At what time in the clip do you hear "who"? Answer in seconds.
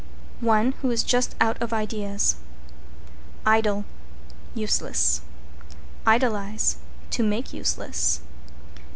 0.81-0.89